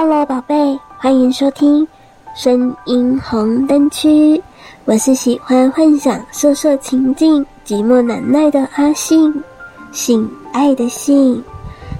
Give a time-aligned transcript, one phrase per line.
[0.00, 1.84] Hello，宝贝，欢迎收听
[2.32, 4.40] 声音红灯区。
[4.84, 9.42] 我是喜欢幻想、色色情境、寂寞难耐的阿信，
[9.90, 11.42] 性爱的性。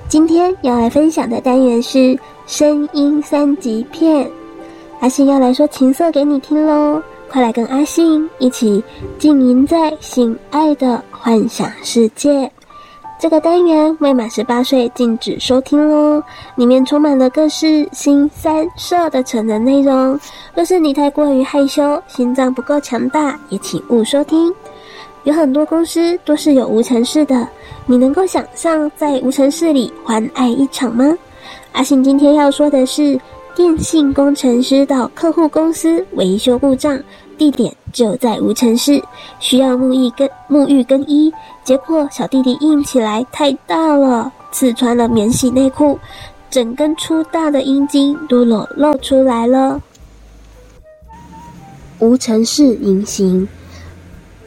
[0.09, 2.17] 今天要来分享的单元是
[2.47, 4.31] 声音三级片。
[5.01, 8.81] 阿信要来说情色给你听喽，快来跟阿信一起
[9.19, 12.49] 浸淫在性爱的幻想世界。
[13.19, 16.23] 这个单元未满十八岁禁止收听哦，
[16.55, 20.19] 里面充满了各式新三色的成人内容。
[20.55, 24.55] 若是你太过于害羞，心脏不够强大，也请勿收听。
[25.25, 27.49] 有很多公司都是有无尘室的，
[27.87, 31.13] 你能够想象在无尘室里欢爱一场吗？
[31.73, 33.19] 阿信今天要说的是，
[33.59, 36.97] 电信工程师到客户公司维修故障。
[37.37, 39.03] 地点就在无尘室，
[39.41, 41.33] 需要沐浴更沐浴更衣，
[41.65, 45.99] 结果小弟弟硬起来太大了，刺穿了免洗内裤，
[46.49, 49.83] 整根粗大的阴茎都裸露出来了。
[51.99, 53.49] 无尘室隐形，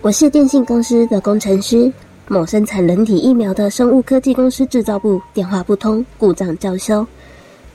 [0.02, 1.92] 我是电信公司的工程师，
[2.30, 7.06] 某生产人体疫苗的生物科技公司制造部电话不通，故障叫修。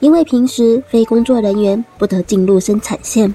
[0.00, 3.34] 因为平时非工作人员不得进入生产线，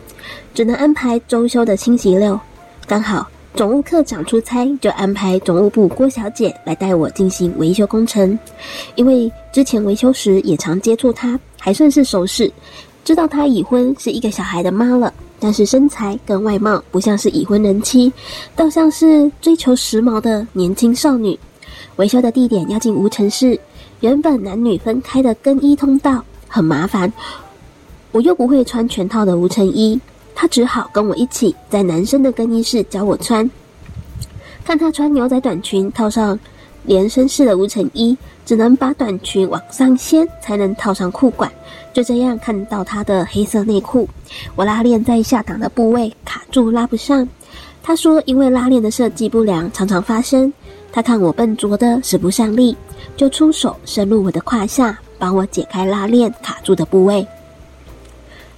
[0.53, 2.39] 只能安排周休的星期六。
[2.87, 8.37] 刚好总务科长出差，就安排总务部郭小姐来带我进行维修工程。
[8.95, 12.51] 因为之前维修时也常接触她，还算是熟识，
[13.03, 15.13] 知道她已婚，是一个小孩的妈了。
[15.39, 18.13] 但是身材跟外貌不像是已婚人妻，
[18.55, 21.37] 倒像是追求时髦的年轻少女。
[21.95, 23.59] 维修的地点要进无尘室，
[24.01, 26.23] 原本男女分开的更衣通道。
[26.53, 27.11] 很麻烦，
[28.11, 29.97] 我又不会穿全套的无尘衣，
[30.35, 33.49] 他只好跟我一起在男生的更衣室教我穿。
[34.65, 36.37] 看他穿牛仔短裙，套上
[36.83, 41.49] 连身式的无尘衣，只能把短裙往上掀，才能套上裤管。
[41.93, 44.07] 就这样看到他的黑色内裤，
[44.57, 47.25] 我拉链在下档的部位卡住拉不上。
[47.81, 50.51] 他说，因为拉链的设计不良，常常发生。
[50.91, 52.75] 他看我笨拙的使不上力，
[53.15, 54.99] 就出手伸入我的胯下。
[55.21, 57.27] 帮我解开拉链卡住的部位，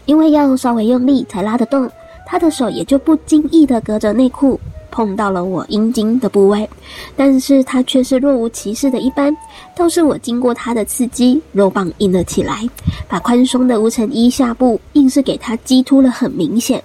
[0.06, 1.92] 因为要稍微用力才拉得动，
[2.26, 4.58] 他的手也就不经意的隔着内裤
[4.90, 6.70] 碰到了我阴茎的部位，
[7.18, 9.36] 但是他却是若无其事的一般，
[9.76, 12.66] 倒是我经过他的刺激，肉棒硬了起来，
[13.10, 16.82] 把宽松的无尘衣下部硬是给他激凸了很明显。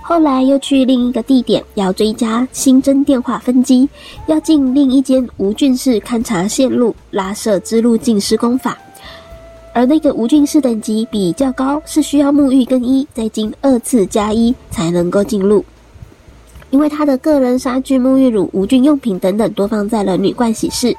[0.00, 3.86] 后来又去另一个地点，要追加新增电话分机，
[4.26, 8.78] 要进另一间无菌室勘察线路拉射支路径施工法。
[9.78, 15.64] 而那个无菌室等级比较高，是需要沐浴更衣，再经二次加衣才能够进入。
[16.70, 20.92] 因为他的个人杀菌沐浴乳、无菌用品等等都放在了女盥洗室，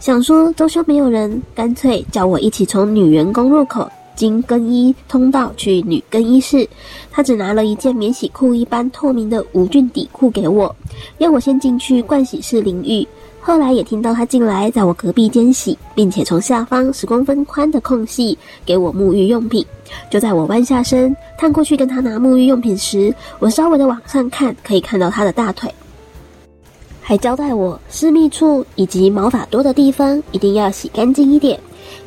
[0.00, 6.68] 想说周休没有人，干脆叫我一起从女员工入口经更衣通道去女更衣室。
[7.12, 10.74] 他只拿了一件免洗裤一般透明的无菌底裤给我，
[11.18, 13.06] 要我先进去盥洗室淋浴。
[13.46, 19.64] 后来也听到他进来，在我隔壁间洗，并且从下方十公分宽的空隙给我沐浴用品。
[20.10, 25.70] 就在我弯下身探过去跟他拿沐浴用品时，我稍微的往上看，可以看到他的大腿，
[27.02, 31.60] 还交代我私密处以及毛发多的地方一定要洗干净一点。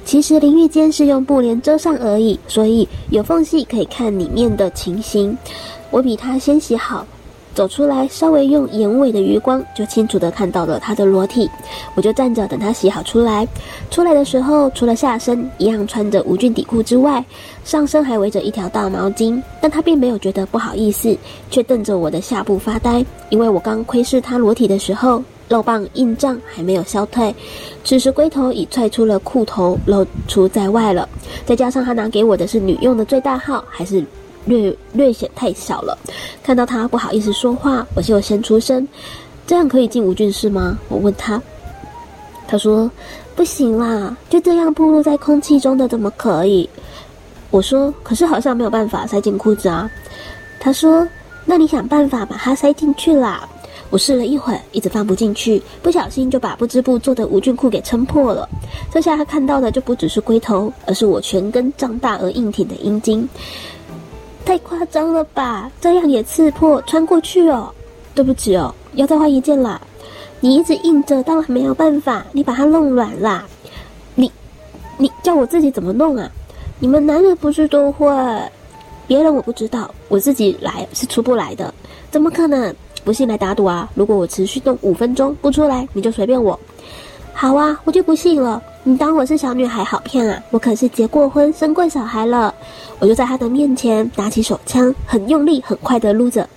[0.04, 5.38] 其实淋浴间是用布帘遮上而已，所以有缝隙可以看里面的情形。
[5.92, 7.06] 我比他先洗好。
[7.58, 11.50] 走出来，稍微用眼尾的余光就清楚地看到了他的裸体。
[11.96, 13.48] 我就站着等他洗好出来。
[13.90, 17.26] 出来的时候，除了下身一样穿着无菌底裤之外，
[17.64, 19.42] 上身还围着一条大毛巾。
[19.60, 21.18] 但他并没有觉得不好意思，
[21.50, 23.04] 却瞪着我的下部发呆。
[23.30, 27.34] 因为我刚窥视他裸体的时候，肉棒硬胀还没有消退。
[27.84, 31.10] 此时龟头已踹出了裤头，露出在外了。
[31.44, 34.06] 再加上他拿给我的是女用的最大号，还是。
[34.48, 35.96] 略略显太小了，
[36.42, 38.88] 看到他不好意思说话，我就先出声
[39.46, 41.40] ：“这样可以进无菌室吗？”我问他，
[42.48, 42.90] 他说
[43.36, 46.68] ：“不行啦，就这样暴露在空气中的怎么可以？”
[47.52, 49.90] 我说：“可是好像没有办法塞进裤子啊。”
[50.60, 51.08] 他说
[51.46, 53.48] ：“那你想办法把它塞进去啦。”
[53.90, 58.50] 我试了一会儿，一直放不进去，不小心就把不织布做的无菌裤给撑破了。
[58.92, 63.26] 这下他看到的就不只是龟头，而是我全根胀大而硬挺的阴茎。
[64.48, 65.70] 太夸张了吧！
[65.82, 67.70] 这样也刺破穿过去哦。
[68.16, 69.82] 对不起哦，要再换一件啦。
[70.40, 72.26] 你一直硬着，当然没有办法。
[72.32, 73.46] 你把它弄软啦。
[74.16, 74.32] 你，
[74.96, 76.32] 你叫我自己怎么弄啊？
[76.80, 78.08] 你们男人不是都会？
[79.06, 81.74] 别人我不知道，我自己来是出不来的。
[82.10, 82.74] 怎么可能？
[83.04, 83.90] 不信来打赌啊！
[83.96, 86.58] 如果我持续动五分钟不出来，你就随便我。
[87.34, 88.64] 好啊，我就不信了。
[88.88, 90.42] 你当我是小女孩好骗啊？
[90.50, 92.56] 我可是结过婚、生过小孩了。
[93.00, 96.48] 我就在他的面前拿起手枪，很用力、很快的撸着。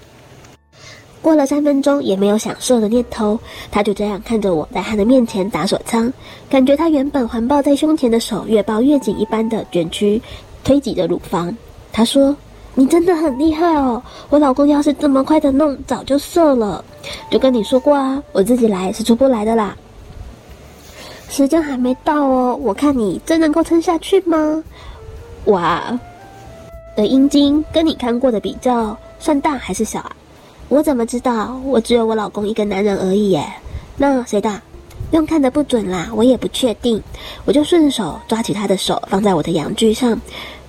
[1.20, 3.36] 过了三分钟，也没有想射的念头。
[3.68, 6.12] 他就这样看着我在他的面前打手枪，
[6.48, 10.22] 感觉他原本环抱在胸前的手越抱越紧一般的卷曲，
[10.62, 11.52] 推挤着乳房。
[11.92, 12.36] 他说
[12.76, 14.00] ：“你真的很厉害哦！
[14.28, 16.84] 我老公要是这么快的弄，早就射了。
[17.28, 19.76] 就跟你说过啊，我自己来是出不来的啦。
[21.30, 24.62] 时间还没到哦，我看你真能够撑下去吗？
[25.44, 25.96] 哇，
[26.96, 30.10] 的阴茎跟你看过的比较，算大还是小啊？”
[30.68, 31.56] 我怎么知道？
[31.64, 33.46] 我只有我老公一个男人而已耶。
[33.96, 34.60] 那谁大？
[35.12, 37.00] 用看的不准啦，我也不确定。
[37.44, 40.20] 我就顺手抓起他的手，放在我的阳具上。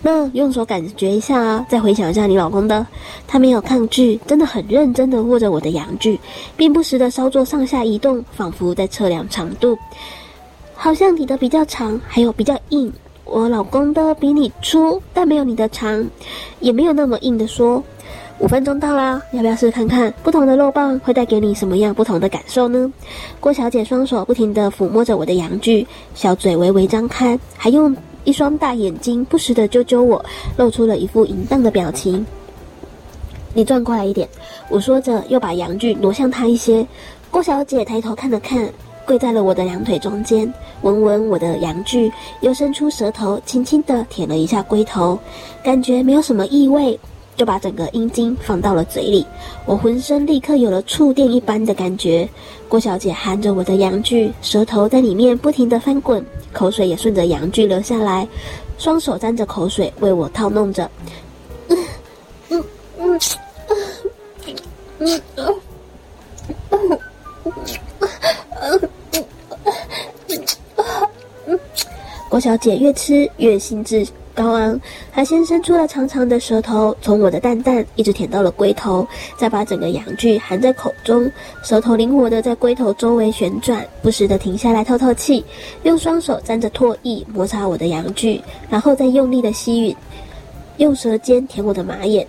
[0.03, 2.85] 那用手感觉一下啊，再回想一下你老公的。
[3.27, 6.19] 他没有抗拒，真的很认真的握着我的阳具，
[6.55, 9.75] 并不时的稍作上下移动，仿佛在测量长度。
[10.83, 12.91] 好像你的比较长，还有比较硬。
[13.23, 16.03] 我老公的比你粗，但没有你的长，
[16.59, 17.83] 也没有那么硬的说。
[18.39, 22.91] 五分钟到啦，要不要试试看看不同的肉棒会带给你什么样不同的感受呢？
[23.39, 25.85] 郭小姐双手不停地抚摸着我的阳具，
[26.15, 30.25] 小嘴微微张开，还用一双大眼睛不时地揪揪我，
[30.57, 32.25] 露出了一副淫荡的表情。
[33.53, 34.27] 你转过来一点，
[34.67, 36.83] 我说着又把阳具挪向她一些。
[37.29, 38.67] 郭小姐抬头看了看，
[39.11, 40.49] 跪在了我的两腿中间，
[40.83, 42.09] 闻闻我的阳具，
[42.39, 45.19] 又伸出舌头轻轻地舔了一下龟头，
[45.61, 46.97] 感觉没有什么异味。
[47.35, 49.25] 就把整个阴茎放到了嘴里，
[49.65, 52.29] 我浑身立刻有了触电一般的感觉。
[52.69, 58.25] 郭小姐含着我的阳具，舌头在里面不停地翻滚，口水也顺着阳具流下来，
[58.77, 60.89] 双手沾着口水为我套弄着。
[61.67, 61.77] 嗯
[62.47, 62.63] 嗯
[62.97, 63.19] 嗯
[63.67, 63.79] 嗯
[64.47, 64.55] 嗯
[64.99, 65.21] 嗯
[72.31, 74.07] 郭小姐越吃越兴致。
[74.33, 74.79] 高昂，
[75.11, 79.05] 他先伸出了长长的舌头，从我的蛋蛋一直舔到了龟头，
[79.35, 81.29] 再把整个阳具含在口中，
[81.61, 85.43] 舌头灵活地在龟头周围旋转，不时地停下来透透气，
[85.83, 89.95] 用双手沾着唾液摩擦我的阳具，然后再用力地吸吮，
[90.77, 92.25] 用舌尖舔我的马眼。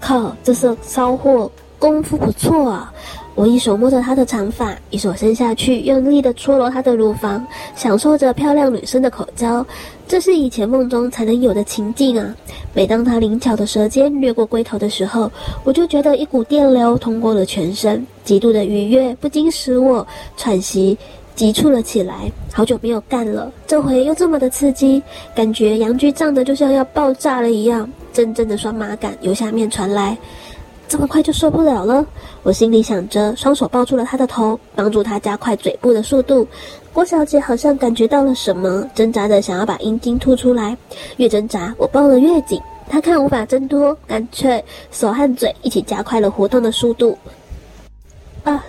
[0.00, 2.90] 靠，这是骚货，功夫不错啊！
[3.34, 7.44] 我一手摸着她的长发，一手伸下去，用力地搓揉她的乳房，
[7.74, 9.64] 享受着漂亮女生的口交。
[10.06, 12.36] 这是以前梦中才能有的情境啊！
[12.74, 15.30] 每当她灵巧的舌尖掠过龟头的时候，
[15.64, 20.06] 我就觉得一股电流通过了全身，极度的愉悦不禁使我
[20.36, 20.98] 喘息
[21.34, 22.30] 急促了起来。
[22.52, 25.02] 好久没有干了，这回又这么的刺激，
[25.34, 30.18] 感觉阳具胀得就像要爆炸了一样，阵阵的酸麻感由下面传来。
[30.92, 32.04] 这么快就受不了了，
[32.42, 36.46] 我心里想着，双手抱住了他的头，帮助他加快嘴部的速度。
[36.92, 40.76] 郭小姐好像感觉到了什么，挣扎着想要把阴茎吐出来，
[41.16, 42.60] 越挣扎我抱得越紧。
[42.90, 47.16] 她看无法挣脱，干脆手和嘴一起加快了活动的速度。
[48.44, 48.62] 啊！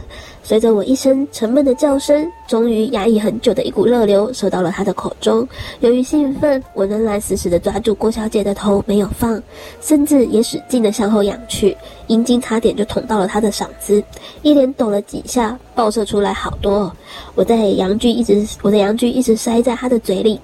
[0.44, 5.48] 随着我一声沉闷的叫声，终于压抑很久的一股热流射到了他的口中。
[5.80, 9.42] 由于兴奋，我仍然死死地抓住郭小姐的头没有放，
[9.80, 11.75] 甚至也使劲地向后仰去，
[12.07, 14.04] 阴茎差点就捅到了她的嗓子，
[14.42, 16.94] 一连抖了几下，爆射出来好多。
[17.35, 20.40] 我在阳具一直，我的阳具一直塞在他的嘴里，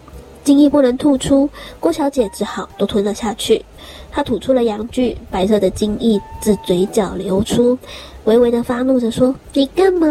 [0.50, 1.48] 精液不能吐出，
[1.80, 3.64] 郭小姐只好都吞了下去。
[4.10, 7.78] 她吐出了阳具，白色的精液自嘴角流出。
[8.24, 10.08] 微微的发怒着说：“你干嘛？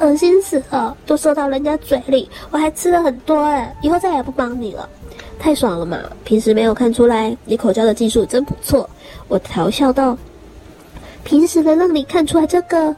[0.00, 0.96] 恶心死了！
[1.06, 3.72] 都射到人家嘴里，我还吃了很多哎！
[3.80, 4.88] 以后再也不帮你了，
[5.38, 6.00] 太爽了嘛！
[6.24, 8.90] 平时没有看出来，你口交的技术真不错。”
[9.28, 10.18] 我调笑道
[11.22, 12.92] ：“平时能让你看出来这个？”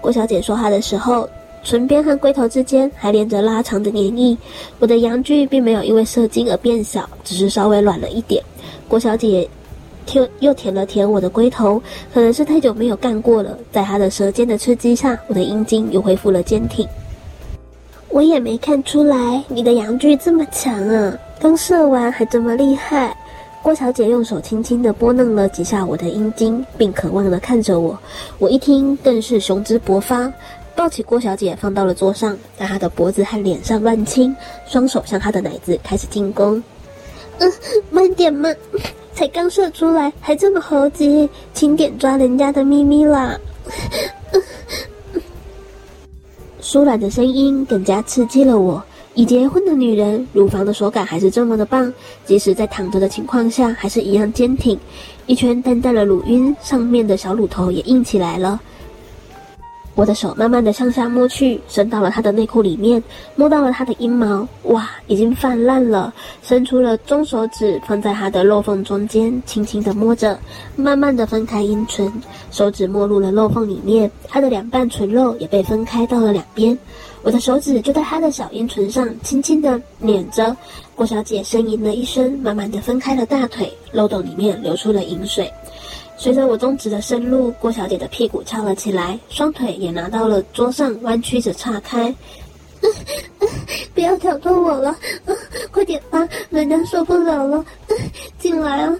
[0.00, 1.28] 郭小姐说话的时候，
[1.62, 4.36] 唇边和龟头之间还连着拉长的黏液。
[4.78, 8.42] 我的阳具并没有因为射精而变小，只是稍微软了一点。
[8.88, 9.48] 郭小姐。
[10.14, 11.80] 又又舔了舔我的龟头，
[12.12, 16.84] 可能是太久没有干过了，在她的舌尖的刺激下，我的阴茎又恢复了坚挺。
[18.08, 23.16] 我也没看出来你的阳具这么强啊，刚射完还这么厉害。
[23.62, 27.96] 郭小姐用手轻轻地拨弄了几下我的阴茎，并渴望地看着我。
[28.38, 30.32] 我一听更是雄姿勃发，
[30.80, 34.34] 抱起郭小姐放到了桌上，在她的脖子和脸上乱亲，
[34.66, 36.54] 双手向她的奶子开始进攻。
[37.36, 37.52] 嗯，
[37.90, 38.48] 慢点嘛。
[39.12, 43.38] 才刚射出来，还这么猴急，轻点抓人家的咪咪啦！
[46.62, 48.82] 舒软的声音更加刺激了我。
[49.12, 51.92] 已结婚的女人，乳房的手感还是这么的棒，
[52.24, 54.80] 即使在躺着的情况下，还是一样坚挺。
[55.26, 58.58] 一圈淡淡的乳晕，上面的小乳头也硬起来了。
[59.96, 63.02] 我的手慢慢的向下摸去，伸到了他的内裤里面，
[63.34, 66.14] 摸到了他的阴毛，哇，已经泛滥了。
[66.42, 70.38] 伸出了中手指，放在他的肉缝中间，轻轻的摸着，
[70.76, 72.10] 慢慢的分开阴唇，
[72.50, 76.76] 手指没入了肉缝里面，他的两瓣唇肉也被分开到了两边。
[77.22, 80.56] 我的手指就在他的小阴唇上轻轻的捻着。
[80.94, 85.50] 郭小姐呻吟了一声，慢慢的分开了大腿，漏洞里面流出了淫水。
[86.20, 92.14] 随着我中指的深入，郭小姐的屁股翘了起来，双腿也拿到了桌上，弯曲着岔开。
[93.94, 94.94] 不要挑逗我了，
[95.72, 97.64] 快点吧，人家受不了了，
[98.38, 98.94] 进来啊！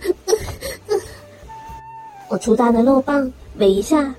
[2.31, 4.15] 我粗大的肉棒每一下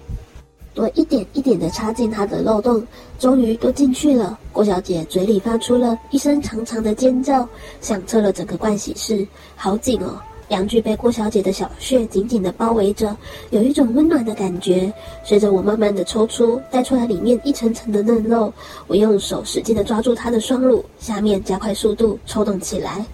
[0.75, 2.85] 都一点一点的插进她的漏洞，
[3.17, 4.37] 终于都进去了。
[4.53, 7.49] 郭小姐嘴里发出了一声长长的尖叫，
[7.81, 10.21] 响彻了整个盥洗室，好紧哦。
[10.51, 13.15] 阳具被郭小姐的小穴紧紧地包围着，
[13.49, 14.93] 有一种温暖的感觉。
[15.23, 18.53] 随着我慢慢地抽出，带出来里面一层层的嫩肉，
[18.87, 23.05] 我用手使劲地抓住她的双乳，下面加快速度抽动起来，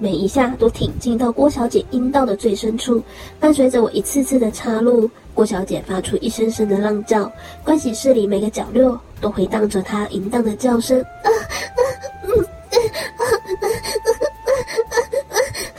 [0.00, 3.00] 每一下都挺进到郭小姐阴道的最深处。
[3.38, 7.30] 伴随着我一次次的插入，郭小姐发出一声声的浪叫，
[7.64, 11.00] 关系室里每个角落都回荡着她淫荡的叫声。
[11.00, 11.30] 啊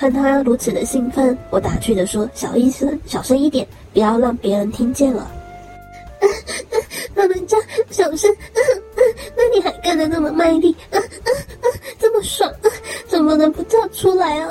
[0.02, 5.30] 看他如此的兴奋，我打趣地说：“小医生，小声一点，不要让别人听见了。
[7.14, 7.56] ”老人家
[7.92, 8.36] 小声，
[9.38, 10.76] 那你还干得那么卖力，
[12.00, 12.52] 这么爽，
[13.08, 14.50] 怎么能不叫出来啊？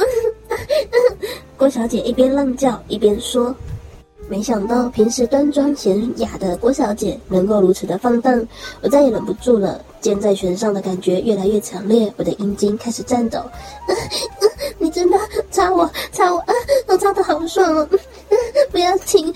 [1.56, 3.52] 郭小姐一边浪叫一边说。
[4.28, 8.46] 没想到平时端庄娴雅的郭小姐能够如此的放荡，
[8.82, 13.42] 我再也忍不住了，箭在弦上的感觉越来越强烈，我的阴茎开始颤抖。
[14.90, 15.18] 真的
[15.50, 16.54] 插我，插我，啊，
[16.86, 17.88] 我插得好爽哦！
[18.70, 19.34] 不要停！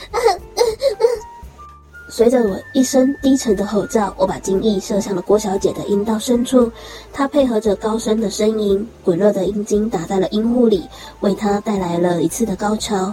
[2.11, 6.71] 随着我一声低沉的吼叫，我把精液射向了郭小姐的阴道深处，
[7.13, 10.89] 她配合着高声的呻吟，滚热的阴茎打在了阴户里，
[11.21, 13.13] 为她带来了一次的高潮。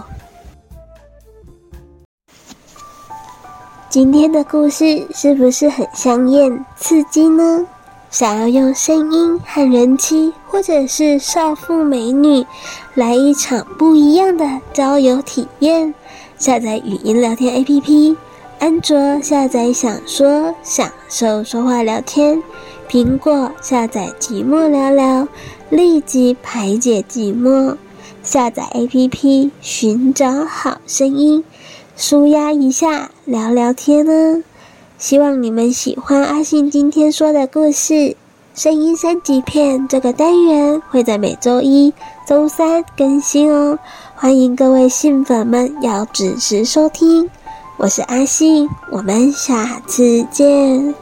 [3.88, 7.66] 今天的故事是不是很香艳刺激呢？
[8.12, 12.44] 想要用声音和人妻，或者是少妇美女，
[12.92, 15.94] 来一场不一样的交友体验？
[16.36, 18.14] 下载语音聊天 APP，
[18.58, 22.42] 安卓下载享说享受说话聊天，
[22.86, 25.26] 苹果下载寂寞聊聊，
[25.70, 27.74] 立即排解寂寞。
[28.22, 31.42] 下载 APP，寻找好声音。
[31.96, 34.44] 舒压一下，聊聊天呢。
[35.02, 38.16] 希望你们喜欢阿信今天说的故事。
[38.54, 41.92] 声音三级片这个单元会在每周一、
[42.24, 43.76] 周三更新哦。
[44.14, 47.28] 欢迎各位信粉们要准时收听。
[47.78, 50.94] 我是阿信，我们下次见。